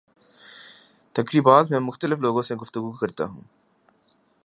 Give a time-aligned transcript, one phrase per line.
[1.15, 3.41] تقریبات میں مختلف لوگوں سے گفتگو کرتا ہوں